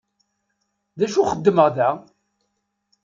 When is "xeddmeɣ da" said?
1.29-1.89